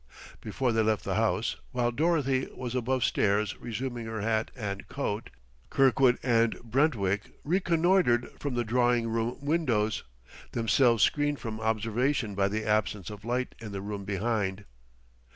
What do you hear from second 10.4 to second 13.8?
themselves screened from observation by the absence of light in